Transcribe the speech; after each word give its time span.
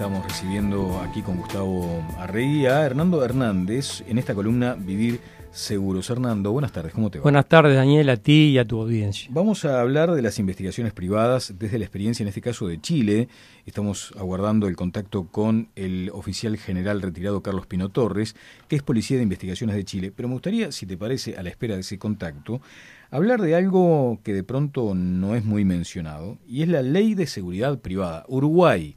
Estamos 0.00 0.24
recibiendo 0.24 0.98
aquí 1.02 1.20
con 1.20 1.36
Gustavo 1.36 2.02
Arregui 2.16 2.64
a 2.64 2.86
Hernando 2.86 3.22
Hernández 3.22 4.02
en 4.08 4.16
esta 4.16 4.34
columna 4.34 4.74
Vivir 4.74 5.20
Seguros. 5.50 6.08
Hernando, 6.08 6.52
buenas 6.52 6.72
tardes, 6.72 6.94
¿cómo 6.94 7.10
te 7.10 7.18
va? 7.18 7.24
Buenas 7.24 7.46
tardes, 7.46 7.76
Daniel, 7.76 8.08
a 8.08 8.16
ti 8.16 8.44
y 8.44 8.56
a 8.56 8.64
tu 8.64 8.80
audiencia. 8.80 9.28
Vamos 9.30 9.66
a 9.66 9.78
hablar 9.78 10.12
de 10.12 10.22
las 10.22 10.38
investigaciones 10.38 10.94
privadas 10.94 11.52
desde 11.58 11.78
la 11.78 11.84
experiencia, 11.84 12.22
en 12.22 12.28
este 12.28 12.40
caso 12.40 12.66
de 12.66 12.80
Chile. 12.80 13.28
Estamos 13.66 14.14
aguardando 14.18 14.68
el 14.68 14.76
contacto 14.76 15.26
con 15.26 15.68
el 15.76 16.10
oficial 16.14 16.56
general 16.56 17.02
retirado 17.02 17.42
Carlos 17.42 17.66
Pino 17.66 17.90
Torres, 17.90 18.36
que 18.68 18.76
es 18.76 18.82
policía 18.82 19.18
de 19.18 19.24
investigaciones 19.24 19.76
de 19.76 19.84
Chile. 19.84 20.12
Pero 20.16 20.28
me 20.28 20.34
gustaría, 20.34 20.72
si 20.72 20.86
te 20.86 20.96
parece, 20.96 21.36
a 21.36 21.42
la 21.42 21.50
espera 21.50 21.74
de 21.74 21.82
ese 21.82 21.98
contacto, 21.98 22.62
hablar 23.10 23.42
de 23.42 23.54
algo 23.54 24.18
que 24.24 24.32
de 24.32 24.44
pronto 24.44 24.94
no 24.94 25.34
es 25.34 25.44
muy 25.44 25.66
mencionado, 25.66 26.38
y 26.48 26.62
es 26.62 26.68
la 26.68 26.80
ley 26.80 27.14
de 27.14 27.26
seguridad 27.26 27.80
privada. 27.80 28.24
Uruguay 28.28 28.96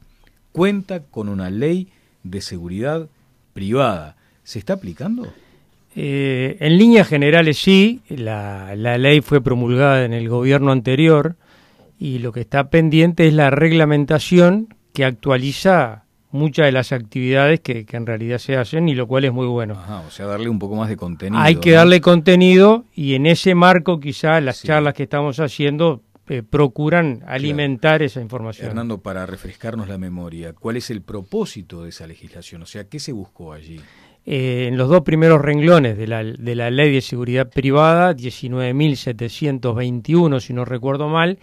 cuenta 0.54 1.00
con 1.00 1.28
una 1.28 1.50
ley 1.50 1.88
de 2.22 2.40
seguridad 2.40 3.08
privada. 3.54 4.14
¿Se 4.44 4.60
está 4.60 4.74
aplicando? 4.74 5.26
Eh, 5.96 6.56
en 6.60 6.78
líneas 6.78 7.08
generales 7.08 7.58
sí, 7.58 8.02
la, 8.08 8.76
ley 8.76 9.20
fue 9.20 9.40
promulgada 9.40 10.04
en 10.04 10.12
el 10.12 10.28
gobierno 10.28 10.70
anterior 10.70 11.34
y 11.98 12.20
lo 12.20 12.30
que 12.30 12.40
está 12.40 12.70
pendiente 12.70 13.26
es 13.26 13.34
la 13.34 13.50
reglamentación 13.50 14.68
que 14.92 15.04
actualiza 15.04 16.04
muchas 16.30 16.66
de 16.66 16.72
las 16.72 16.92
actividades 16.92 17.58
que, 17.58 17.84
en 17.90 18.06
realidad 18.06 18.38
se 18.38 18.56
hacen 18.56 18.88
y 18.88 18.94
lo 18.94 19.08
cual 19.08 19.24
es 19.24 19.32
muy 19.32 19.48
bueno. 19.48 19.76
o 20.06 20.10
sea, 20.12 20.26
darle 20.26 20.48
un 20.48 20.60
poco 20.60 20.76
más 20.76 20.88
de 20.88 20.96
contenido. 20.96 21.42
Hay 21.42 21.56
que 21.56 21.72
darle 21.72 22.00
contenido 22.00 22.84
y 22.94 23.14
en 23.14 23.26
ese 23.26 23.56
marco 23.56 23.98
quizá 23.98 24.40
las 24.40 24.62
charlas 24.62 24.94
que 24.94 25.02
estamos 25.02 25.40
haciendo 25.40 26.00
eh, 26.28 26.42
procuran 26.42 27.22
alimentar 27.26 28.02
esa 28.02 28.20
información. 28.20 28.68
Hernando, 28.68 29.02
para 29.02 29.26
refrescarnos 29.26 29.88
la 29.88 29.98
memoria, 29.98 30.54
¿cuál 30.54 30.78
es 30.78 30.88
el 30.90 31.02
propósito 31.02 31.82
de 31.82 31.90
esa 31.90 32.06
legislación? 32.06 32.62
O 32.62 32.66
sea, 32.66 32.88
¿qué 32.88 32.98
se 32.98 33.12
buscó 33.12 33.52
allí? 33.52 33.78
Eh, 34.26 34.68
en 34.68 34.78
los 34.78 34.88
dos 34.88 35.02
primeros 35.02 35.42
renglones 35.42 35.98
de 35.98 36.06
la, 36.06 36.24
de 36.24 36.54
la 36.54 36.70
Ley 36.70 36.90
de 36.92 37.02
Seguridad 37.02 37.50
Privada, 37.50 38.16
19.721, 38.16 40.40
si 40.40 40.54
no 40.54 40.64
recuerdo 40.64 41.08
mal, 41.08 41.38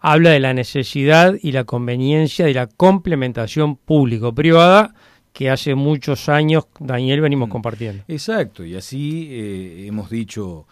habla 0.00 0.30
de 0.30 0.40
la 0.40 0.52
necesidad 0.52 1.34
y 1.42 1.52
la 1.52 1.64
conveniencia 1.64 2.44
de 2.44 2.52
la 2.52 2.66
complementación 2.66 3.76
público-privada 3.76 4.94
que 5.32 5.48
hace 5.50 5.74
muchos 5.74 6.28
años, 6.28 6.66
Daniel, 6.78 7.20
venimos 7.20 7.48
mm. 7.48 7.52
compartiendo. 7.52 8.04
Exacto, 8.08 8.64
y 8.64 8.74
así 8.74 9.28
eh, 9.30 9.86
hemos 9.86 10.10
dicho 10.10 10.66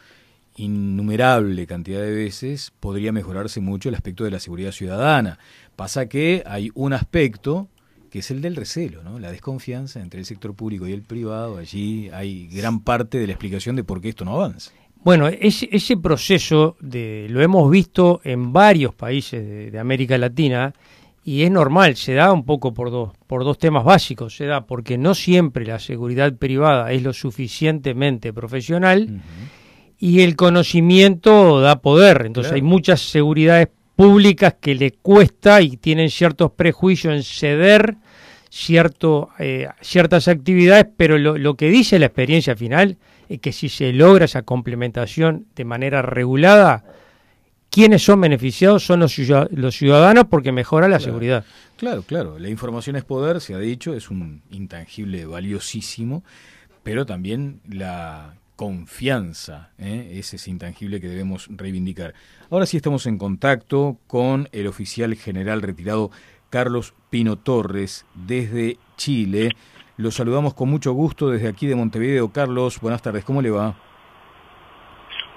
innumerable 0.57 1.67
cantidad 1.67 2.01
de 2.01 2.13
veces, 2.13 2.73
podría 2.81 3.13
mejorarse 3.13 3.61
mucho 3.61 3.89
el 3.89 3.95
aspecto 3.95 4.25
de 4.25 4.31
la 4.31 4.41
seguridad 4.41 4.73
ciudadana. 4.73 5.39
Pasa 5.77 6.07
que 6.07 6.43
hay 6.47 6.71
un 6.75 6.93
aspecto 6.93 7.69
que 8.11 8.21
es 8.21 8.31
el 8.31 8.41
del 8.41 8.55
recelo, 8.55 9.03
¿no? 9.03 9.19
la 9.19 9.33
desconfianza 9.33 10.01
entre 10.01 10.21
el 10.21 10.27
sector 10.27 10.55
público 10.55 10.87
y 10.87 10.93
el 10.93 11.03
privado. 11.03 11.57
Allí 11.57 12.11
hay 12.13 12.47
gran 12.47 12.79
parte 12.79 13.19
de 13.19 13.27
la 13.27 13.33
explicación 13.33 13.75
de 13.75 13.83
por 13.83 14.01
qué 14.01 14.11
esto 14.11 14.25
no 14.25 14.35
avanza. 14.35 14.71
Bueno, 15.03 15.27
ese, 15.27 15.69
ese 15.73 15.97
proceso 15.97 16.77
de, 16.81 17.27
lo 17.29 17.43
hemos 17.43 17.69
visto 17.71 18.21
en 18.23 18.53
varios 18.53 18.95
países 18.95 19.73
de, 19.73 19.79
América 19.79 20.17
Latina 20.17 20.73
y 21.25 21.43
es 21.43 21.51
normal, 21.51 21.97
se 21.97 22.15
da 22.15 22.33
un 22.33 22.45
poco 22.45 22.73
por 22.73 22.93
dos, 22.93 23.13
por 23.27 23.43
dos 23.43 23.59
temas 23.59 23.85
básicos. 23.85 24.37
Se 24.37 24.47
da 24.47 24.65
porque 24.65 24.97
no 24.97 25.15
siempre 25.15 25.67
la 25.67 25.81
seguridad 25.81 26.33
privada 26.35 26.93
es 26.93 27.03
lo 27.03 27.13
suficientemente 27.13 28.33
profesional 28.33 29.21
y 30.05 30.21
el 30.21 30.37
conocimiento 30.37 31.63
da 31.63 31.81
poder. 31.81 32.25
Entonces 32.27 32.53
hay 32.53 32.61
muchas 32.61 33.01
seguridades 33.01 33.69
públicas 33.97 34.55
que 34.61 34.75
le 34.75 34.91
cuesta 34.91 35.63
y 35.63 35.79
tienen 35.79 36.11
ciertos 36.11 36.53
prejuicios 36.53 37.15
en 37.15 37.23
ceder 37.23 37.97
cierto, 38.51 39.31
eh, 39.39 39.67
ciertas 39.81 40.29
actividades, 40.29 40.89
pero 40.95 41.17
lo, 41.17 41.39
lo, 41.39 41.55
que 41.55 41.71
dice 41.71 41.99
la 41.99 42.05
experiencia 42.05 42.55
final 42.55 42.99
es 43.31 43.41
que 43.41 43.51
si 43.51 43.71
se 43.71 43.95
logra 43.95 44.27
esa 44.27 44.43
complementación 44.43 45.47
de 45.57 45.65
manera 45.65 46.03
regulada, 46.03 46.85
quienes 47.71 48.03
son 48.03 48.21
beneficiados 48.21 48.85
son 48.85 49.01
los, 49.01 49.15
ciudadanos 49.15 50.27
porque 50.29 50.53
mejora 50.53 50.87
la 50.87 51.01
seguridad. 51.01 51.47
Claro, 51.79 52.03
claro, 52.03 52.39
la 52.39 52.51
información 52.51 52.97
es 52.97 53.05
poder, 53.05 53.41
se 53.41 53.55
ha 53.55 53.59
dicho, 53.59 53.95
es 53.95 54.11
un 54.11 54.43
intangible 54.51 55.25
valiosísimo, 55.25 56.25
pero 56.83 57.07
también 57.07 57.63
la 57.67 58.35
confianza, 58.57 59.71
¿eh? 59.79 60.13
ese 60.15 60.37
es 60.37 60.49
intangible 60.49 61.01
que 61.01 61.09
debemos 61.09 61.49
reivindicar. 61.51 62.15
Ahora 62.51 62.67
sí 62.67 62.77
estamos 62.77 63.07
en 63.07 63.19
contacto 63.19 63.99
con 64.07 64.49
el 64.53 64.67
oficial 64.67 65.15
general 65.17 65.63
retirado 65.63 66.11
Carlos 66.51 66.95
Pino 67.11 67.37
Torres 67.37 68.07
desde 68.15 68.79
Chile. 68.97 69.51
Lo 69.97 70.11
saludamos 70.11 70.55
con 70.55 70.69
mucho 70.69 70.93
gusto 70.93 71.31
desde 71.31 71.49
aquí 71.49 71.67
de 71.67 71.75
Montevideo. 71.75 72.33
Carlos, 72.33 72.81
buenas 72.81 73.03
tardes, 73.03 73.25
¿cómo 73.25 73.43
le 73.43 73.51
va? 73.51 73.77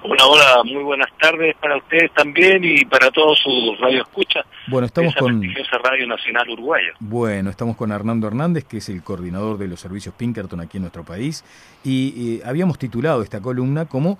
Hola, 0.10 0.26
hola, 0.26 0.64
muy 0.64 0.84
buenas 0.84 1.10
tardes 1.20 1.54
para 1.58 1.76
ustedes 1.76 2.14
también 2.14 2.64
y 2.64 2.86
para 2.86 3.12
todos 3.12 3.38
sus 3.40 3.78
radioescuchas. 3.78 4.46
Bueno, 4.68 4.86
estamos 4.86 5.14
con 5.16 5.42
Radio 5.42 6.08
Nacional 6.08 6.50
Uruguaya. 6.50 6.94
Bueno, 7.02 7.50
estamos 7.50 7.76
con 7.76 7.92
Hernando 7.92 8.26
Hernández, 8.26 8.64
que 8.64 8.78
es 8.78 8.88
el 8.88 9.04
coordinador 9.04 9.58
de 9.58 9.68
los 9.68 9.82
servicios 9.82 10.16
Pinkerton 10.16 10.62
aquí 10.62 10.78
en 10.78 10.84
nuestro 10.84 11.04
país, 11.04 11.44
y, 11.84 12.40
habíamos 12.46 12.80
titulado 12.80 13.22
esta 13.22 13.42
columna 13.42 13.86
como 13.86 14.18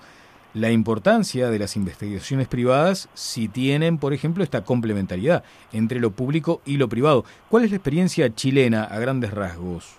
la 0.52 0.70
importancia 0.70 1.48
de 1.48 1.58
las 1.58 1.74
investigaciones 1.74 2.48
privadas 2.48 3.08
si 3.14 3.48
tienen, 3.48 3.96
por 3.96 4.12
ejemplo, 4.12 4.44
esta 4.44 4.64
complementariedad 4.64 5.42
entre 5.72 6.00
lo 6.00 6.10
público 6.10 6.60
y 6.66 6.76
lo 6.76 6.90
privado. 6.90 7.24
¿Cuál 7.48 7.64
es 7.64 7.70
la 7.70 7.76
experiencia 7.76 8.34
chilena 8.34 8.84
a 8.84 8.98
grandes 8.98 9.32
rasgos? 9.32 9.97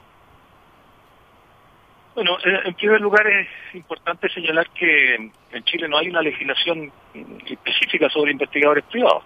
Bueno, 2.19 2.37
eh, 2.43 2.59
en 2.65 2.73
primer 2.73 2.99
lugar 2.99 3.25
es 3.27 3.47
importante 3.73 4.27
señalar 4.27 4.69
que 4.71 5.15
en 5.15 5.63
Chile 5.63 5.87
no 5.87 5.97
hay 5.97 6.09
una 6.09 6.21
legislación 6.21 6.91
específica 7.47 8.09
sobre 8.09 8.33
investigadores 8.33 8.83
privados. 8.91 9.23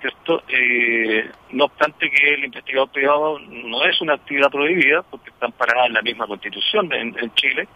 ¿cierto? 0.00 0.44
Eh, 0.46 1.28
no 1.50 1.64
obstante 1.64 2.08
que 2.08 2.34
el 2.34 2.44
investigador 2.44 2.88
privado 2.90 3.40
no 3.40 3.84
es 3.84 4.00
una 4.00 4.14
actividad 4.14 4.48
prohibida, 4.48 5.02
porque 5.02 5.30
están 5.30 5.50
paradas 5.50 5.88
en 5.88 5.94
la 5.94 6.02
misma 6.02 6.28
constitución 6.28 6.88
en, 6.92 7.34
Chile, 7.34 7.66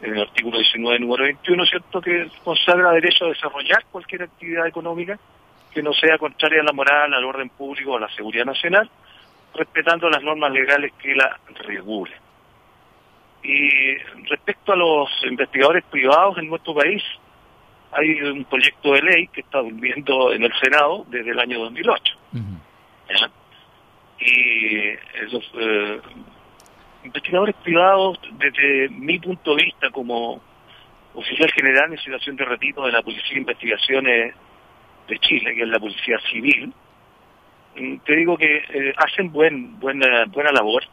en 0.00 0.14
el 0.14 0.22
artículo 0.22 0.56
19, 0.56 1.00
número 1.00 1.24
21, 1.24 1.66
¿cierto? 1.66 2.00
que 2.00 2.30
consagra 2.42 2.92
derecho 2.92 3.26
a 3.26 3.28
desarrollar 3.28 3.84
cualquier 3.90 4.22
actividad 4.22 4.66
económica 4.66 5.18
que 5.74 5.82
no 5.82 5.92
sea 5.92 6.16
contraria 6.16 6.62
a 6.62 6.64
la 6.64 6.72
moral, 6.72 7.12
al 7.12 7.24
orden 7.26 7.50
público 7.50 7.92
o 7.92 7.96
a 7.98 8.00
la 8.00 8.14
seguridad 8.14 8.46
nacional, 8.46 8.88
respetando 9.54 10.08
las 10.08 10.22
normas 10.22 10.52
legales 10.52 10.94
que 10.94 11.14
la 11.14 11.38
regulen. 11.66 12.21
Y 13.42 13.94
respecto 14.28 14.72
a 14.72 14.76
los 14.76 15.08
investigadores 15.24 15.84
privados 15.90 16.38
en 16.38 16.48
nuestro 16.48 16.74
país, 16.74 17.02
hay 17.92 18.22
un 18.22 18.44
proyecto 18.44 18.92
de 18.92 19.02
ley 19.02 19.26
que 19.28 19.40
está 19.40 19.58
durmiendo 19.58 20.32
en 20.32 20.44
el 20.44 20.52
Senado 20.54 21.04
desde 21.08 21.30
el 21.30 21.38
año 21.38 21.58
2008. 21.60 22.14
Y 24.20 24.92
los 25.32 25.52
eh, 25.58 26.00
investigadores 27.04 27.56
privados, 27.56 28.18
desde 28.38 28.88
mi 28.90 29.18
punto 29.18 29.56
de 29.56 29.64
vista 29.64 29.90
como 29.90 30.40
oficial 31.14 31.50
general 31.52 31.92
en 31.92 31.98
situación 31.98 32.36
de 32.36 32.44
retiro 32.44 32.86
de 32.86 32.92
la 32.92 33.02
Policía 33.02 33.34
de 33.34 33.40
Investigaciones 33.40 34.34
de 35.08 35.18
Chile, 35.18 35.54
que 35.54 35.62
es 35.62 35.68
la 35.68 35.80
Policía 35.80 36.18
Civil, 36.30 36.72
mm, 37.76 37.96
te 37.98 38.16
digo 38.16 38.38
que 38.38 38.56
eh, 38.56 38.94
hacen 38.96 39.32
buen, 39.32 39.78
buena, 39.80 40.24
buena 40.26 40.52
labor 40.52 40.84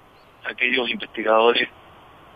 aquellos 0.45 0.89
investigadores 0.89 1.69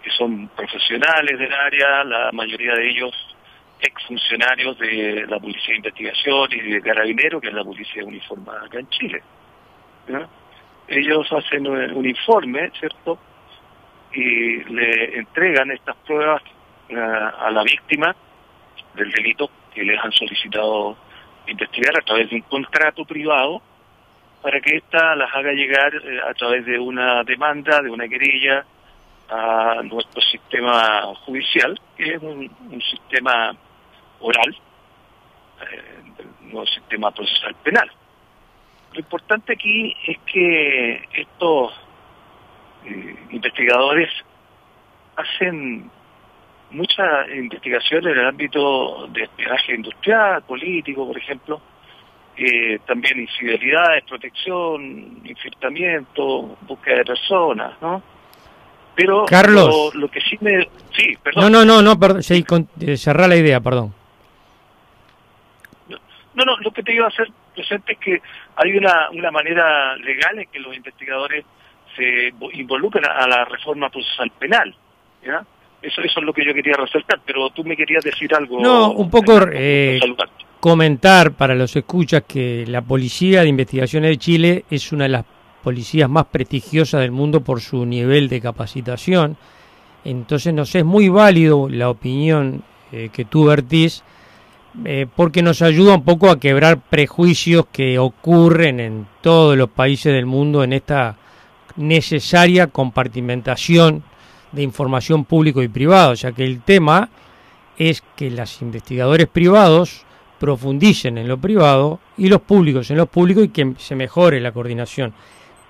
que 0.03 0.11
son 0.11 0.49
profesionales 0.49 1.39
del 1.39 1.53
área, 1.53 2.03
la 2.03 2.31
mayoría 2.33 2.73
de 2.73 2.89
ellos 2.89 3.35
exfuncionarios 3.79 4.77
de 4.77 5.25
la 5.27 5.39
Policía 5.39 5.69
de 5.69 5.77
Investigación 5.77 6.49
y 6.51 6.71
de 6.71 6.81
Carabineros, 6.81 7.41
que 7.41 7.47
es 7.47 7.53
la 7.53 7.63
policía 7.63 8.03
uniformada 8.03 8.65
acá 8.65 8.79
en 8.79 8.89
Chile. 8.89 9.23
Ellos 10.87 11.27
hacen 11.31 11.67
un 11.67 12.05
informe, 12.05 12.69
¿cierto? 12.79 13.17
Y 14.13 14.63
le 14.65 15.17
entregan 15.17 15.71
estas 15.71 15.95
pruebas 16.05 16.41
eh, 16.89 16.95
a 16.95 17.49
la 17.49 17.63
víctima 17.63 18.15
del 18.93 19.11
delito 19.11 19.49
que 19.73 19.83
les 19.83 19.99
han 20.03 20.11
solicitado 20.11 20.95
investigar 21.47 21.97
a 21.97 22.05
través 22.05 22.29
de 22.29 22.35
un 22.35 22.41
contrato 22.43 23.05
privado 23.05 23.61
para 24.41 24.59
que 24.59 24.75
ésta 24.75 25.15
las 25.15 25.33
haga 25.33 25.51
llegar 25.53 25.95
eh, 25.95 26.19
a 26.29 26.33
través 26.33 26.65
de 26.65 26.77
una 26.77 27.23
demanda, 27.23 27.81
de 27.81 27.89
una 27.89 28.07
querella, 28.07 28.65
a 29.29 29.81
nuestro 29.83 30.21
sistema 30.21 31.13
judicial, 31.25 31.79
que 31.97 32.13
es 32.13 32.21
un, 32.21 32.49
sistema 32.91 33.55
oral, 34.19 34.55
eh, 35.61 36.65
sistema 36.65 37.11
procesal 37.11 37.55
penal. 37.63 37.89
Lo 38.93 38.99
importante 38.99 39.53
aquí 39.53 39.95
es 40.07 40.17
que 40.31 41.07
estos 41.13 41.73
eh, 42.85 43.15
investigadores 43.31 44.09
hacen 45.15 45.89
mucha 46.71 47.27
investigación 47.33 48.07
en 48.07 48.19
el 48.19 48.27
ámbito 48.27 49.07
de 49.07 49.23
espionaje 49.23 49.75
industrial, 49.75 50.43
político, 50.43 51.07
por 51.07 51.17
ejemplo, 51.17 51.61
eh, 52.35 52.79
también 52.85 53.19
infidelidades, 53.19 54.03
protección, 54.05 55.21
infiltramiento, 55.23 56.57
búsqueda 56.61 56.97
de 56.97 57.05
personas, 57.05 57.81
¿no? 57.81 58.01
Pero 58.95 59.25
Carlos. 59.25 59.93
Lo, 59.95 60.09
que 60.09 60.21
sí 60.21 60.37
me... 60.41 60.67
Sí, 60.95 61.17
perdón. 61.21 61.43
No, 61.43 61.49
no, 61.49 61.65
no, 61.65 61.81
no 61.81 61.99
perdón, 61.99 62.23
sí, 62.23 62.45
eh, 62.81 62.97
cerrar 62.97 63.29
la 63.29 63.35
idea, 63.35 63.59
perdón. 63.59 63.93
No, 66.35 66.45
no, 66.45 66.57
lo 66.57 66.71
que 66.71 66.83
te 66.83 66.93
iba 66.93 67.05
a 67.05 67.09
hacer 67.09 67.27
presente 67.53 67.93
es 67.93 67.99
que 67.99 68.21
hay 68.55 68.77
una, 68.77 69.09
una 69.11 69.31
manera 69.31 69.95
legal 69.97 70.39
en 70.39 70.47
que 70.47 70.59
los 70.59 70.75
investigadores 70.75 71.45
se 71.95 72.33
involucran 72.53 73.05
a 73.05 73.27
la 73.27 73.45
reforma 73.45 73.89
procesal 73.89 74.31
penal, 74.31 74.75
¿ya? 75.23 75.45
Eso, 75.81 76.01
eso 76.01 76.19
es 76.19 76.25
lo 76.25 76.33
que 76.33 76.45
yo 76.45 76.53
quería 76.53 76.75
resaltar, 76.77 77.19
pero 77.25 77.49
tú 77.49 77.63
me 77.63 77.75
querías 77.75 78.03
decir 78.03 78.33
algo. 78.33 78.59
No, 78.61 78.91
un 78.91 79.09
poco 79.09 79.37
eh, 79.51 79.99
comentar 80.59 81.33
para 81.33 81.55
los 81.55 81.75
escuchas 81.75 82.23
que 82.23 82.63
la 82.67 82.81
Policía 82.81 83.41
de 83.41 83.49
Investigaciones 83.49 84.11
de 84.11 84.17
Chile 84.17 84.65
es 84.69 84.93
una 84.93 85.03
de 85.03 85.09
las 85.09 85.25
policías 85.63 86.09
más 86.09 86.25
prestigiosas 86.25 87.01
del 87.01 87.11
mundo 87.11 87.41
por 87.41 87.61
su 87.61 87.85
nivel 87.85 88.29
de 88.29 88.41
capacitación. 88.41 89.37
Entonces 90.03 90.53
nos 90.53 90.75
es 90.75 90.83
muy 90.83 91.09
válido 91.09 91.69
la 91.69 91.89
opinión 91.89 92.63
eh, 92.91 93.09
que 93.11 93.25
tú 93.25 93.45
vertís 93.45 94.03
eh, 94.85 95.05
porque 95.15 95.41
nos 95.41 95.61
ayuda 95.61 95.95
un 95.95 96.03
poco 96.03 96.29
a 96.29 96.39
quebrar 96.39 96.79
prejuicios 96.81 97.67
que 97.71 97.99
ocurren 97.99 98.79
en 98.79 99.07
todos 99.21 99.55
los 99.55 99.69
países 99.69 100.13
del 100.13 100.25
mundo 100.25 100.63
en 100.63 100.73
esta 100.73 101.15
necesaria 101.75 102.67
compartimentación 102.67 104.03
de 104.51 104.63
información 104.63 105.25
público 105.25 105.61
y 105.61 105.67
privado, 105.67 106.11
o 106.11 106.15
sea 106.15 106.31
que 106.31 106.43
el 106.43 106.61
tema 106.61 107.09
es 107.77 108.03
que 108.15 108.29
los 108.31 108.61
investigadores 108.61 109.27
privados 109.27 110.05
profundicen 110.39 111.17
en 111.17 111.27
lo 111.27 111.37
privado 111.37 111.99
y 112.17 112.27
los 112.27 112.41
públicos 112.41 112.89
en 112.91 112.97
lo 112.97 113.05
público 113.05 113.41
y 113.41 113.49
que 113.49 113.73
se 113.77 113.95
mejore 113.95 114.41
la 114.41 114.51
coordinación. 114.51 115.13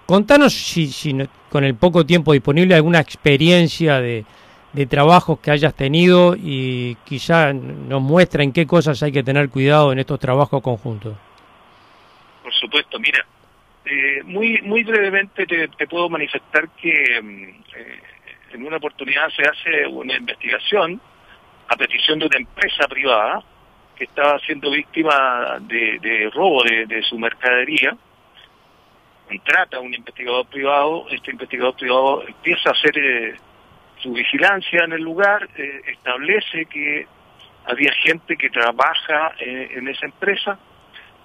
Contanos 0.06 0.54
si, 0.54 0.88
si 0.88 1.16
con 1.50 1.64
el 1.64 1.76
poco 1.76 2.06
tiempo 2.06 2.34
disponible 2.34 2.76
alguna 2.76 3.00
experiencia 3.00 4.02
de, 4.02 4.26
de 4.74 4.86
trabajos 4.88 5.40
que 5.40 5.52
hayas 5.52 5.76
tenido 5.76 6.36
y 6.36 6.96
quizá 7.06 7.54
nos 7.54 8.02
muestra 8.02 8.44
en 8.44 8.52
qué 8.52 8.66
cosas 8.66 9.02
hay 9.04 9.12
que 9.12 9.24
tener 9.24 9.50
cuidado 9.50 9.92
en 9.92 10.00
estos 10.00 10.20
trabajos 10.20 10.62
conjuntos. 10.62 11.16
Por 12.42 12.54
supuesto, 12.54 13.00
mira, 13.00 13.26
eh, 13.86 14.24
muy 14.24 14.62
muy 14.64 14.84
brevemente 14.84 15.46
te, 15.46 15.88
puedo 15.88 16.10
manifestar 16.10 16.70
que 16.70 17.22
mm, 17.22 17.44
eh, 17.76 18.02
en 18.54 18.66
una 18.66 18.78
oportunidad 18.78 19.30
se 19.30 19.44
hace 19.44 19.88
una 19.88 20.18
investigación 20.18 21.00
a 21.68 21.76
petición 21.76 22.20
de 22.20 22.26
una 22.26 22.38
empresa 22.38 22.88
privada 22.88 23.44
que 23.96 24.06
estaba 24.06 24.40
siendo 24.40 24.72
víctima 24.72 25.60
de, 25.62 26.32
robo 26.34 26.64
de, 26.64 27.04
su 27.04 27.18
mercadería, 27.20 27.96
contrata 29.34 29.78
a 29.78 29.80
un 29.80 29.94
investigador 29.94 30.46
privado, 30.46 31.06
este 31.10 31.32
investigador 31.32 31.76
privado 31.76 32.28
empieza 32.28 32.70
a 32.70 32.74
hacer 32.74 32.98
eh, 32.98 33.36
su 34.02 34.14
vigilancia 34.14 34.84
en 34.84 34.94
el 34.94 35.02
lugar, 35.02 35.50
eh, 35.58 35.82
establece 35.88 36.66
que 36.66 37.08
había 37.66 37.92
gente 37.94 38.36
que 38.36 38.50
trabaja 38.50 39.34
eh, 39.40 39.70
en 39.76 39.88
esa 39.88 40.06
empresa 40.06 40.60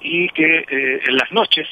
y 0.00 0.28
que 0.28 0.64
en 1.08 1.16
las 1.16 1.30
noches 1.32 1.66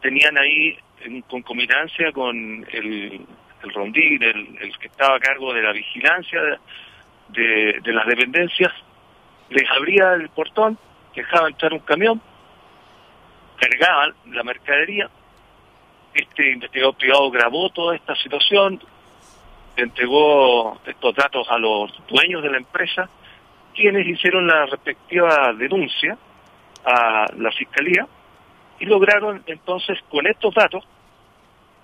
tenían 0.00 0.38
ahí 0.38 0.78
en 1.00 1.22
concomitancia 1.22 2.12
con 2.12 2.64
el, 2.72 3.26
el 3.64 3.74
rondín, 3.74 4.22
el, 4.22 4.78
que 4.78 4.86
estaba 4.86 5.16
a 5.16 5.20
cargo 5.20 5.52
de 5.52 5.62
la 5.62 5.72
vigilancia 5.72 6.40
de, 7.30 7.80
de 7.82 7.92
las 7.92 8.06
dependencias, 8.06 8.72
les 9.48 9.68
abría 9.72 10.12
el 10.12 10.28
portón, 10.28 10.78
dejaba 11.16 11.48
entrar 11.48 11.72
un 11.72 11.80
camión, 11.80 12.22
cargaban 13.60 14.14
la 14.32 14.42
mercadería, 14.42 15.08
este 16.14 16.52
investigador 16.52 16.96
privado 16.96 17.30
grabó 17.30 17.70
toda 17.70 17.94
esta 17.94 18.16
situación, 18.16 18.80
entregó 19.76 20.80
estos 20.86 21.14
datos 21.14 21.46
a 21.50 21.58
los 21.58 21.92
dueños 22.08 22.42
de 22.42 22.50
la 22.50 22.56
empresa, 22.56 23.08
quienes 23.74 24.06
hicieron 24.06 24.46
la 24.46 24.66
respectiva 24.66 25.52
denuncia 25.52 26.16
a 26.84 27.26
la 27.36 27.52
fiscalía 27.52 28.06
y 28.80 28.86
lograron 28.86 29.42
entonces 29.46 29.98
con 30.08 30.26
estos 30.26 30.54
datos, 30.54 30.84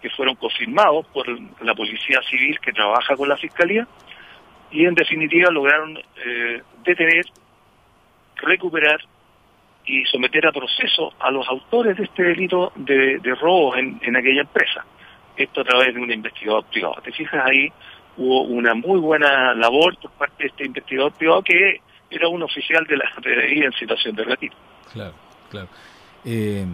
que 0.01 0.11
fueron 0.11 0.35
confirmados 0.37 1.07
por 1.09 1.27
la 1.63 1.75
policía 1.75 2.21
civil 2.29 2.59
que 2.61 2.73
trabaja 2.73 3.17
con 3.17 3.29
la 3.29 3.37
fiscalía, 3.37 3.87
y 4.71 4.85
en 4.85 4.95
definitiva 4.95 5.51
lograron 5.51 5.97
eh, 5.99 6.63
detener 6.85 7.25
recuperar 8.37 9.01
y 9.87 10.05
someter 10.05 10.47
a 10.47 10.53
proceso 10.53 11.13
a 11.19 11.31
los 11.31 11.47
autores 11.49 11.97
de 11.97 12.05
este 12.05 12.23
delito 12.25 12.73
de, 12.75 13.19
de 13.19 13.35
robo 13.35 13.77
en, 13.77 13.99
en, 14.03 14.17
aquella 14.17 14.43
empresa. 14.43 14.85
Esto 15.37 15.61
a 15.61 15.65
través 15.65 15.95
de 15.95 16.01
un 16.01 16.11
investigador 16.11 16.65
privado. 16.65 16.97
Te 17.03 17.13
fijas 17.13 17.47
ahí, 17.47 17.69
hubo 18.17 18.43
una 18.43 18.75
muy 18.75 18.99
buena 18.99 19.55
labor 19.55 19.97
por 19.99 20.11
parte 20.13 20.45
de 20.45 20.49
este 20.49 20.67
investigador 20.67 21.13
privado 21.13 21.43
que 21.43 21.81
era 22.11 22.29
un 22.29 22.43
oficial 22.43 22.85
de 22.87 22.97
la 22.97 23.05
PDI 23.23 23.65
en 23.65 23.73
situación 23.73 24.17
de 24.17 24.25
retiro. 24.25 24.57
Claro, 24.93 25.15
claro. 25.51 25.69
Eh, 26.25 26.67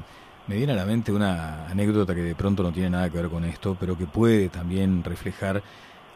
me 0.46 0.56
viene 0.56 0.72
a 0.72 0.76
la 0.76 0.84
mente 0.84 1.12
una 1.12 1.66
anécdota 1.68 2.14
que 2.14 2.22
de 2.22 2.34
pronto 2.34 2.62
no 2.62 2.72
tiene 2.72 2.90
nada 2.90 3.10
que 3.10 3.18
ver 3.18 3.28
con 3.28 3.44
esto, 3.44 3.76
pero 3.78 3.96
que 3.96 4.06
puede 4.06 4.48
también 4.48 5.04
reflejar 5.04 5.62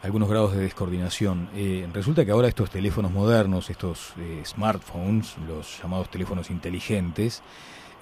algunos 0.02 0.28
grados 0.28 0.54
de 0.54 0.62
descoordinación. 0.62 1.48
Eh, 1.54 1.86
resulta 1.92 2.24
que 2.24 2.30
ahora 2.30 2.48
estos 2.48 2.70
teléfonos 2.70 3.12
modernos, 3.12 3.70
estos 3.70 4.12
eh, 4.18 4.42
smartphones, 4.44 5.34
los 5.48 5.80
llamados 5.82 6.10
teléfonos 6.10 6.50
inteligentes, 6.50 7.42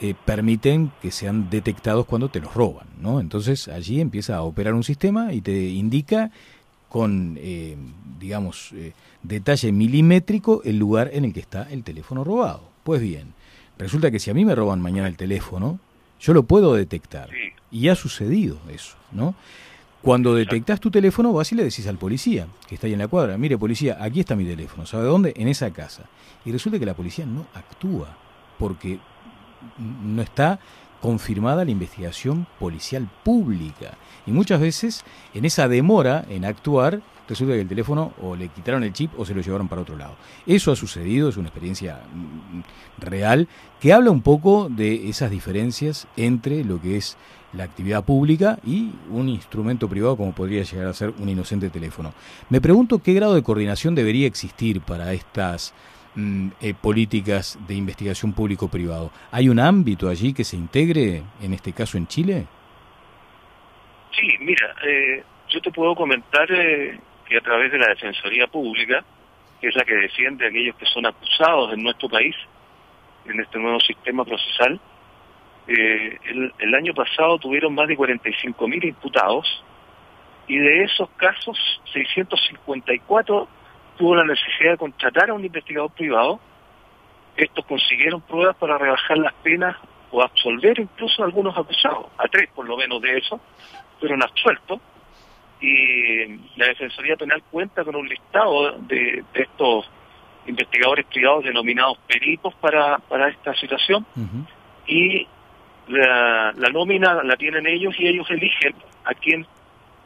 eh, 0.00 0.14
permiten 0.24 0.90
que 1.00 1.10
sean 1.10 1.48
detectados 1.50 2.06
cuando 2.06 2.28
te 2.28 2.40
los 2.40 2.52
roban, 2.52 2.88
¿no? 3.00 3.20
Entonces 3.20 3.68
allí 3.68 4.00
empieza 4.00 4.36
a 4.36 4.42
operar 4.42 4.74
un 4.74 4.82
sistema 4.82 5.32
y 5.32 5.40
te 5.40 5.68
indica 5.68 6.30
con, 6.88 7.36
digamos, 8.20 8.72
detalle 9.20 9.72
milimétrico 9.72 10.62
el 10.64 10.78
lugar 10.78 11.10
en 11.12 11.24
el 11.24 11.32
que 11.32 11.40
está 11.40 11.66
el 11.68 11.82
teléfono 11.82 12.22
robado. 12.22 12.62
Pues 12.84 13.00
bien, 13.00 13.34
resulta 13.76 14.12
que 14.12 14.20
si 14.20 14.30
a 14.30 14.34
mí 14.34 14.44
me 14.44 14.54
roban 14.54 14.80
mañana 14.80 15.08
el 15.08 15.16
teléfono, 15.16 15.80
yo 16.20 16.34
lo 16.34 16.44
puedo 16.44 16.74
detectar. 16.74 17.30
Y 17.72 17.88
ha 17.88 17.96
sucedido 17.96 18.58
eso, 18.70 18.94
¿no? 19.10 19.34
Cuando 20.04 20.34
detectas 20.34 20.80
tu 20.80 20.90
teléfono, 20.90 21.32
vas 21.32 21.50
y 21.52 21.54
le 21.54 21.64
decís 21.64 21.86
al 21.86 21.96
policía, 21.96 22.46
que 22.68 22.74
está 22.74 22.86
ahí 22.86 22.92
en 22.92 22.98
la 22.98 23.08
cuadra, 23.08 23.38
mire 23.38 23.56
policía, 23.56 23.96
aquí 23.98 24.20
está 24.20 24.36
mi 24.36 24.44
teléfono, 24.44 24.84
¿sabe 24.84 25.04
dónde? 25.04 25.32
En 25.34 25.48
esa 25.48 25.72
casa. 25.72 26.02
Y 26.44 26.52
resulta 26.52 26.78
que 26.78 26.84
la 26.84 26.92
policía 26.92 27.24
no 27.24 27.46
actúa, 27.54 28.14
porque 28.58 28.98
no 29.78 30.20
está 30.20 30.60
confirmada 31.04 31.66
la 31.66 31.70
investigación 31.70 32.46
policial 32.58 33.06
pública. 33.22 33.98
Y 34.26 34.32
muchas 34.32 34.58
veces, 34.58 35.04
en 35.34 35.44
esa 35.44 35.68
demora 35.68 36.24
en 36.30 36.46
actuar, 36.46 37.02
resulta 37.28 37.52
que 37.52 37.60
el 37.60 37.68
teléfono 37.68 38.14
o 38.22 38.34
le 38.34 38.48
quitaron 38.48 38.82
el 38.84 38.94
chip 38.94 39.10
o 39.18 39.26
se 39.26 39.34
lo 39.34 39.42
llevaron 39.42 39.68
para 39.68 39.82
otro 39.82 39.98
lado. 39.98 40.16
Eso 40.46 40.72
ha 40.72 40.76
sucedido, 40.76 41.28
es 41.28 41.36
una 41.36 41.48
experiencia 41.48 42.00
mm, 42.10 43.04
real 43.04 43.48
que 43.80 43.92
habla 43.92 44.10
un 44.10 44.22
poco 44.22 44.70
de 44.70 45.10
esas 45.10 45.30
diferencias 45.30 46.06
entre 46.16 46.64
lo 46.64 46.80
que 46.80 46.96
es 46.96 47.18
la 47.52 47.64
actividad 47.64 48.02
pública 48.02 48.58
y 48.64 48.92
un 49.10 49.28
instrumento 49.28 49.90
privado 49.90 50.16
como 50.16 50.32
podría 50.32 50.62
llegar 50.62 50.86
a 50.86 50.94
ser 50.94 51.12
un 51.18 51.28
inocente 51.28 51.68
teléfono. 51.68 52.14
Me 52.48 52.62
pregunto 52.62 53.00
qué 53.00 53.12
grado 53.12 53.34
de 53.34 53.42
coordinación 53.42 53.94
debería 53.94 54.26
existir 54.26 54.80
para 54.80 55.12
estas 55.12 55.74
mm, 56.14 56.48
eh, 56.60 56.74
políticas 56.74 57.58
de 57.66 57.74
investigación 57.74 58.32
público-privado. 58.32 59.10
¿Hay 59.30 59.48
un 59.48 59.58
ámbito 59.58 60.08
allí 60.08 60.32
que 60.32 60.44
se 60.44 60.56
integre, 60.56 61.22
en 61.40 61.52
este 61.52 61.72
caso 61.72 61.96
en 61.96 62.06
Chile? 62.06 62.46
Sí, 64.12 64.28
mira, 64.40 64.74
eh, 64.86 65.24
yo 65.48 65.60
te 65.60 65.70
puedo 65.70 65.94
comentar 65.94 66.50
eh, 66.50 66.98
que 67.26 67.36
a 67.36 67.40
través 67.40 67.72
de 67.72 67.78
la 67.78 67.88
Defensoría 67.88 68.46
Pública, 68.46 69.04
que 69.60 69.68
es 69.68 69.76
la 69.76 69.84
que 69.84 69.94
defiende 69.94 70.44
a 70.44 70.48
aquellos 70.48 70.76
que 70.76 70.86
son 70.86 71.06
acusados 71.06 71.72
en 71.72 71.82
nuestro 71.82 72.08
país, 72.08 72.34
en 73.26 73.40
este 73.40 73.58
nuevo 73.58 73.80
sistema 73.80 74.24
procesal, 74.24 74.80
eh, 75.66 76.18
el, 76.58 76.74
año 76.74 76.92
pasado 76.92 77.38
tuvieron 77.38 77.74
más 77.74 77.88
de 77.88 77.96
45.000 77.96 78.84
imputados 78.84 79.64
y 80.46 80.58
de 80.58 80.84
esos 80.84 81.08
casos 81.16 81.58
654 81.92 83.48
tuvo 83.96 84.16
la 84.16 84.24
necesidad 84.24 84.72
de 84.72 84.78
contratar 84.78 85.30
a 85.30 85.34
un 85.34 85.44
investigador 85.44 85.90
privado. 85.92 86.40
Estos 87.36 87.64
consiguieron 87.66 88.20
pruebas 88.20 88.56
para 88.56 88.78
rebajar 88.78 89.18
las 89.18 89.34
penas 89.34 89.76
o 90.10 90.22
absolver 90.22 90.78
incluso 90.78 91.22
a 91.22 91.26
algunos 91.26 91.56
acusados, 91.56 92.06
a 92.18 92.28
tres 92.28 92.48
por 92.54 92.66
lo 92.66 92.76
menos 92.76 93.02
de 93.02 93.18
esos, 93.18 93.40
fueron 93.98 94.22
absueltos. 94.22 94.80
Y 95.60 96.26
la 96.56 96.66
Defensoría 96.68 97.16
Penal 97.16 97.42
cuenta 97.50 97.84
con 97.84 97.96
un 97.96 98.08
listado 98.08 98.72
de, 98.80 99.24
estos 99.32 99.90
investigadores 100.46 101.06
privados 101.06 101.44
denominados 101.44 101.98
peritos 102.06 102.54
para, 102.56 102.98
para 102.98 103.28
esta 103.28 103.54
situación. 103.54 104.06
Y 104.86 105.26
la, 105.88 106.52
nómina 106.72 107.22
la 107.22 107.36
tienen 107.36 107.66
ellos 107.66 107.94
y 107.98 108.06
ellos 108.06 108.30
eligen 108.30 108.74
a 109.04 109.14
quién 109.14 109.46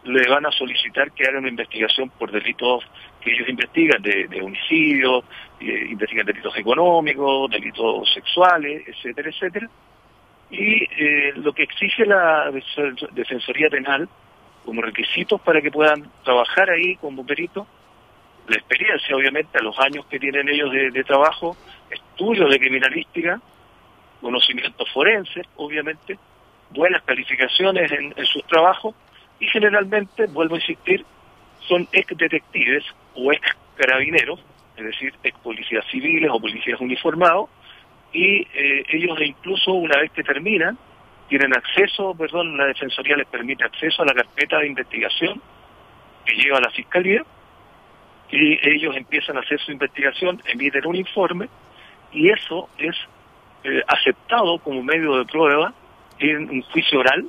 le 0.05 0.29
van 0.29 0.47
a 0.47 0.53
solicitar 0.53 1.13
que 1.13 1.25
haga 1.25 1.39
una 1.39 1.49
investigación 1.49 2.11
por 2.11 2.31
delitos 2.31 2.85
ellos 3.33 3.49
investigan, 3.49 4.03
de, 4.03 4.41
homicidio, 4.43 5.25
eh, 5.61 5.87
investigan 5.91 6.27
delitos 6.27 6.57
económicos, 6.57 7.51
delitos 7.51 8.13
sexuales, 8.13 8.83
etcétera, 8.87 9.31
etcétera. 9.31 9.69
Y 10.51 10.85
eh, 10.85 11.33
lo 11.37 11.53
que 11.53 11.65
exige 11.65 12.07
la 12.07 12.51
Defensoría 13.13 13.69
Penal 13.69 14.09
como 14.65 14.83
requisitos 14.83 15.41
para 15.41 15.61
que 15.61 15.71
puedan 15.71 16.11
trabajar 16.25 16.71
ahí 16.71 16.97
como 16.97 17.25
perito, 17.25 17.67
la 18.49 18.57
experiencia, 18.57 19.15
obviamente, 19.15 19.59
a 19.59 19.63
los 19.63 19.79
años 19.79 20.07
que 20.07 20.19
tienen 20.19 20.49
ellos 20.49 20.71
de, 20.73 21.05
trabajo, 21.05 21.57
estudios 21.91 22.51
de 22.51 22.59
criminalística, 22.59 23.41
conocimientos 24.21 24.91
forenses, 24.93 25.47
obviamente, 25.57 26.19
buenas 26.71 27.03
calificaciones 27.03 27.93
en, 27.93 28.15
en 28.17 28.27
sus 28.27 28.43
trabajos 28.45 28.95
y 29.39 29.47
generalmente, 29.49 30.27
vuelvo 30.27 30.55
a 30.55 30.59
insistir, 30.59 31.05
son 31.69 31.87
ex 31.93 32.17
detectives 32.17 32.85
o 33.15 33.33
ex 33.33 33.43
carabineros, 33.77 34.41
es 34.77 34.85
decir, 34.85 35.15
ex 35.23 35.39
policías 35.39 35.85
civiles 35.91 36.31
o 36.33 36.41
policías 36.41 36.81
uniformados, 36.81 37.49
y 38.13 38.41
eh, 38.55 38.85
ellos 38.91 39.19
incluso 39.21 39.73
una 39.73 39.99
vez 39.99 40.11
que 40.13 40.23
terminan, 40.23 40.79
tienen 41.29 41.55
acceso, 41.55 42.15
perdón, 42.15 42.57
la 42.57 42.67
Defensoría 42.67 43.17
les 43.17 43.27
permite 43.27 43.65
acceso 43.65 44.03
a 44.03 44.07
la 44.07 44.15
carpeta 44.15 44.59
de 44.59 44.67
investigación 44.67 45.43
que 46.25 46.35
lleva 46.35 46.61
la 46.61 46.71
Fiscalía, 46.71 47.23
y 48.31 48.59
ellos 48.69 48.97
empiezan 48.97 49.37
a 49.37 49.41
hacer 49.41 49.61
su 49.61 49.73
investigación, 49.73 50.43
emiten 50.47 50.87
un 50.87 50.97
informe, 50.97 51.49
y 52.13 52.31
eso 52.31 52.69
es 52.79 52.97
eh, 53.65 53.83
aceptado 53.87 54.59
como 54.59 54.83
medio 54.83 55.17
de 55.17 55.25
prueba 55.25 55.73
en 56.19 56.49
un 56.51 56.63
juicio 56.63 57.01
oral 57.01 57.29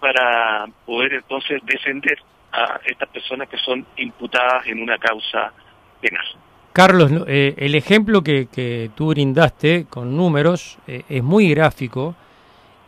para 0.00 0.66
poder 0.84 1.14
entonces 1.14 1.60
defender 1.64 2.18
a 2.54 2.80
estas 2.86 3.08
personas 3.08 3.48
que 3.48 3.58
son 3.58 3.84
imputadas 3.96 4.66
en 4.66 4.82
una 4.82 4.98
causa 4.98 5.52
penal. 6.00 6.24
Carlos, 6.72 7.10
eh, 7.26 7.54
el 7.56 7.74
ejemplo 7.74 8.22
que, 8.22 8.90
tú 8.94 9.08
brindaste 9.08 9.86
con 9.88 10.16
números 10.16 10.78
eh, 10.86 11.02
es 11.08 11.22
muy 11.22 11.50
gráfico 11.50 12.14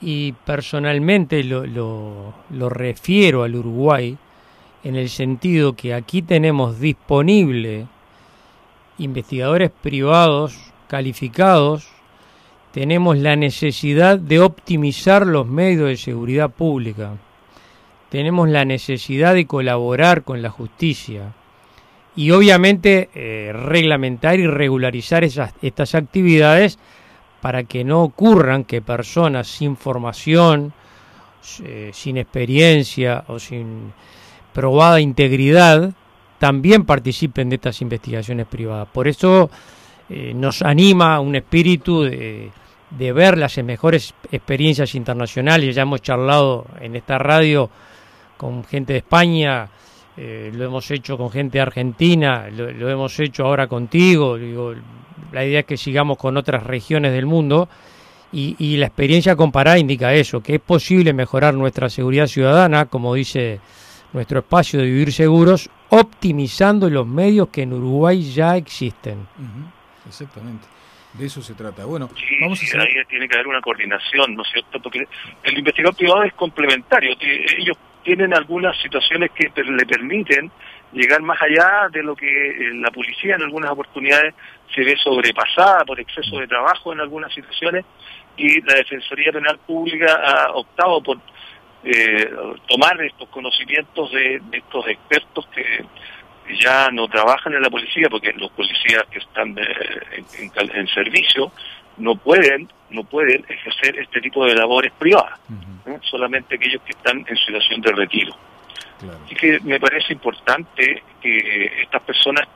y 0.00 0.32
personalmente 0.32 1.42
lo, 1.44 1.64
lo, 1.66 2.68
refiero 2.68 3.42
al 3.42 3.54
Uruguay 3.54 4.16
en 4.84 4.96
el 4.96 5.08
sentido 5.08 5.74
que 5.74 5.94
aquí 5.94 6.22
tenemos 6.22 6.80
disponible 6.80 7.86
investigadores 8.98 9.70
privados 9.70 10.72
calificados 10.88 11.96
tenemos 12.76 13.16
la 13.16 13.36
necesidad 13.36 14.18
de 14.18 14.38
optimizar 14.38 15.26
los 15.26 15.46
medios 15.46 15.88
de 15.88 15.96
seguridad 15.96 16.50
pública. 16.50 17.12
Tenemos 18.10 18.48
la 18.48 18.64
necesidad 18.64 19.34
de 19.34 19.46
colaborar 19.46 20.22
con 20.22 20.42
la 20.42 20.50
justicia 20.50 21.32
y 22.14 22.30
obviamente 22.30 23.10
eh, 23.14 23.52
reglamentar 23.52 24.38
y 24.38 24.46
regularizar 24.46 25.24
esas, 25.24 25.52
estas 25.60 25.94
actividades 25.94 26.78
para 27.40 27.64
que 27.64 27.84
no 27.84 28.02
ocurran 28.02 28.64
que 28.64 28.80
personas 28.80 29.48
sin 29.48 29.76
formación, 29.76 30.72
eh, 31.62 31.90
sin 31.92 32.16
experiencia 32.16 33.24
o 33.28 33.38
sin 33.38 33.92
probada 34.52 35.00
integridad 35.00 35.92
también 36.38 36.84
participen 36.84 37.48
de 37.50 37.56
estas 37.56 37.80
investigaciones 37.82 38.46
privadas. 38.46 38.88
Por 38.92 39.08
eso 39.08 39.50
eh, 40.08 40.32
nos 40.34 40.62
anima 40.62 41.20
un 41.20 41.36
espíritu 41.36 42.02
de, 42.02 42.50
de 42.90 43.12
ver 43.12 43.36
las 43.36 43.58
mejores 43.58 44.14
experiencias 44.30 44.94
internacionales. 44.94 45.74
Ya 45.74 45.82
hemos 45.82 46.02
charlado 46.02 46.66
en 46.80 46.96
esta 46.96 47.18
radio 47.18 47.70
con 48.36 48.64
gente 48.64 48.92
de 48.92 48.98
España, 49.00 49.68
eh, 50.16 50.50
lo 50.54 50.64
hemos 50.64 50.90
hecho 50.90 51.18
con 51.18 51.30
gente 51.30 51.58
de 51.58 51.62
Argentina, 51.62 52.48
lo, 52.50 52.88
hemos 52.88 53.18
hecho 53.20 53.44
ahora 53.44 53.66
contigo. 53.66 54.36
Digo, 54.36 54.74
la 55.32 55.44
idea 55.44 55.60
es 55.60 55.66
que 55.66 55.76
sigamos 55.76 56.18
con 56.18 56.36
otras 56.36 56.62
regiones 56.62 57.12
del 57.12 57.26
mundo 57.26 57.68
y, 58.32 58.56
y, 58.58 58.76
la 58.76 58.86
experiencia 58.86 59.36
comparada 59.36 59.78
indica 59.78 60.12
eso, 60.14 60.42
que 60.42 60.56
es 60.56 60.60
posible 60.60 61.12
mejorar 61.12 61.54
nuestra 61.54 61.88
seguridad 61.88 62.26
ciudadana, 62.26 62.86
como 62.86 63.14
dice 63.14 63.60
nuestro 64.12 64.40
espacio 64.40 64.80
de 64.80 64.86
vivir 64.86 65.12
seguros, 65.12 65.68
optimizando 65.90 66.88
los 66.88 67.06
medios 67.06 67.48
que 67.48 67.62
en 67.62 67.72
Uruguay 67.72 68.22
ya 68.22 68.56
existen. 68.56 69.26
Exactamente. 70.06 70.66
De 71.12 71.26
eso 71.26 71.40
se 71.40 71.54
trata. 71.54 71.84
Bueno, 71.84 72.10
vamos 72.42 72.60
a 72.62 72.80
ahí 72.80 72.92
tiene 73.08 73.28
que 73.28 73.34
haber 73.34 73.46
una 73.46 73.60
coordinación, 73.60 74.34
¿no 74.34 74.42
es 74.42 74.48
cierto? 74.52 74.80
Porque 74.80 75.06
el 75.44 75.58
investigador 75.58 75.96
privado 75.96 76.22
es 76.24 76.34
complementario. 76.34 77.16
Ellos 77.58 77.76
tienen 78.06 78.32
algunas 78.34 78.80
situaciones 78.80 79.32
que 79.32 79.50
le 79.64 79.84
permiten 79.84 80.48
llegar 80.92 81.20
más 81.22 81.42
allá 81.42 81.88
de 81.90 82.04
lo 82.04 82.14
que 82.14 82.26
eh, 82.26 82.70
la 82.74 82.92
policía 82.92 83.34
en 83.34 83.42
algunas 83.42 83.72
oportunidades 83.72 84.32
se 84.72 84.84
ve 84.84 84.96
sobrepasada 84.96 85.84
por 85.84 85.98
exceso 85.98 86.38
de 86.38 86.46
trabajo 86.46 86.92
en 86.92 87.00
algunas 87.00 87.34
situaciones 87.34 87.84
y 88.36 88.60
la 88.60 88.74
Defensoría 88.74 89.32
Penal 89.32 89.58
Pública 89.66 90.22
ha 90.24 90.52
optado 90.52 91.02
por 91.02 91.18
eh, 91.82 92.30
tomar 92.68 93.02
estos 93.02 93.28
conocimientos 93.28 94.12
de 94.12 94.40
estos 94.52 94.86
expertos 94.86 95.48
que 95.48 95.84
ya 96.62 96.88
no 96.92 97.08
trabajan 97.08 97.54
en 97.54 97.62
la 97.62 97.70
policía 97.70 98.06
porque 98.08 98.32
los 98.34 98.52
policías 98.52 99.02
que 99.10 99.18
están 99.18 99.58
eh, 99.58 100.24
en, 100.74 100.86
servicio 100.86 101.50
no 101.96 102.14
pueden 102.14 102.68
no 102.90 103.02
pueden 103.02 103.44
ejercer 103.48 103.98
este 103.98 104.20
tipo 104.20 104.44
de 104.46 104.54
labores 104.54 104.92
privadas, 104.92 105.40
solamente 106.02 106.56
aquellos 106.56 106.82
que 106.82 106.90
están 106.92 107.24
en 107.26 107.36
situación 107.36 107.80
de 107.80 107.92
retiro. 107.92 108.34
Así 109.24 109.34
que 109.34 109.60
me 109.60 109.78
parece 109.78 110.14
importante 110.14 111.02
que 111.20 111.82
estas 111.82 112.02
personas 112.02 112.48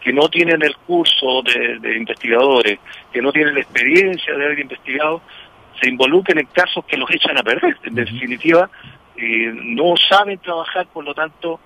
que 0.00 0.12
no 0.12 0.28
tienen 0.28 0.62
el 0.62 0.76
curso 0.76 1.42
de, 1.42 1.96
investigadores, 1.96 2.78
que 3.12 3.20
no 3.20 3.32
tienen 3.32 3.54
la 3.54 3.60
experiencia 3.60 4.34
de 4.34 4.44
haber 4.44 4.60
investigado, 4.60 5.22
se 5.80 5.88
involucren 5.88 6.38
en 6.38 6.46
casos 6.46 6.84
que 6.84 6.96
los 6.96 7.10
echan 7.10 7.36
a 7.36 7.42
perder. 7.42 7.76
En 7.82 7.94
definitiva, 7.94 8.70
eh, 9.16 9.52
no 9.52 9.94
saben 9.96 10.38
trabajar, 10.38 10.86
por 10.86 11.04
lo 11.04 11.14
tanto, 11.14 11.60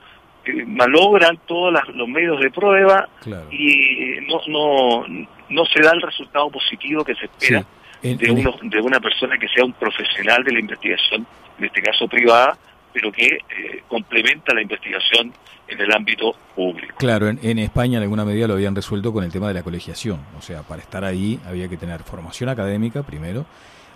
malogran 0.66 1.38
todos 1.46 1.72
los 1.94 2.08
medios 2.08 2.40
de 2.40 2.50
prueba 2.50 3.08
y 3.50 4.16
no, 4.26 4.40
no, 4.48 5.04
no 5.50 5.64
se 5.66 5.80
da 5.80 5.92
el 5.92 6.00
resultado 6.00 6.50
positivo 6.50 7.04
que 7.04 7.14
se 7.14 7.26
espera 7.26 7.64
de, 8.02 8.30
uno, 8.30 8.54
de 8.62 8.80
una 8.80 9.00
persona 9.00 9.38
que 9.38 9.48
sea 9.48 9.64
un 9.64 9.72
profesional 9.72 10.42
de 10.44 10.52
la 10.52 10.60
investigación, 10.60 11.26
en 11.58 11.64
este 11.64 11.82
caso 11.82 12.08
privada, 12.08 12.56
pero 12.92 13.10
que 13.10 13.26
eh, 13.26 13.82
complementa 13.88 14.52
la 14.54 14.62
investigación 14.62 15.32
en 15.68 15.80
el 15.80 15.92
ámbito 15.92 16.34
público. 16.54 16.96
Claro, 16.98 17.28
en, 17.28 17.38
en, 17.42 17.58
España 17.58 17.96
en 17.98 18.02
alguna 18.02 18.24
medida 18.24 18.46
lo 18.46 18.54
habían 18.54 18.74
resuelto 18.74 19.12
con 19.12 19.24
el 19.24 19.32
tema 19.32 19.48
de 19.48 19.54
la 19.54 19.62
colegiación, 19.62 20.20
o 20.38 20.42
sea, 20.42 20.62
para 20.62 20.82
estar 20.82 21.04
ahí 21.04 21.40
había 21.46 21.68
que 21.68 21.76
tener 21.76 22.02
formación 22.02 22.50
académica 22.50 23.02
primero 23.02 23.46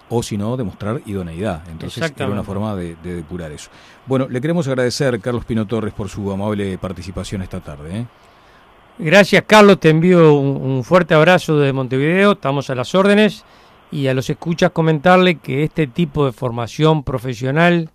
o 0.08 0.22
si 0.22 0.36
no, 0.36 0.56
demostrar 0.56 1.00
idoneidad. 1.06 1.62
Entonces 1.68 2.12
era 2.16 2.28
una 2.28 2.44
forma 2.44 2.74
de, 2.76 2.96
depurar 3.02 3.52
eso. 3.52 3.70
Bueno, 4.06 4.28
le 4.28 4.40
queremos 4.40 4.68
agradecer, 4.68 5.18
Carlos 5.20 5.44
Pino 5.44 5.66
Torres, 5.66 5.92
por 5.92 6.08
su 6.08 6.30
amable 6.30 6.78
participación 6.78 7.42
esta 7.42 7.60
tarde. 7.60 7.98
¿eh? 7.98 8.06
Gracias, 8.98 9.42
Carlos. 9.46 9.80
Te 9.80 9.90
envío 9.90 10.34
un, 10.34 10.84
fuerte 10.84 11.14
abrazo 11.14 11.58
desde 11.58 11.72
Montevideo. 11.72 12.32
Estamos 12.32 12.70
a 12.70 12.74
las 12.74 12.94
órdenes. 12.94 13.44
Y 13.90 14.08
a 14.08 14.14
los 14.14 14.28
escuchas 14.30 14.72
comentarle 14.72 15.36
que 15.36 15.64
este 15.64 15.86
tipo 15.86 16.26
de 16.26 16.32
formación 16.32 17.04
profesional 17.04 17.90